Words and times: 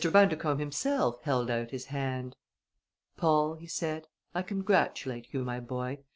Bundercombe 0.03 0.57
himself 0.57 1.21
held 1.21 1.51
out 1.51 1.69
his 1.69 1.85
hand. 1.85 2.35
"Paul," 3.17 3.53
he 3.53 3.67
said, 3.67 4.07
"I 4.33 4.41
congratulate 4.41 5.31
you, 5.31 5.43
my 5.43 5.59
boy! 5.59 5.99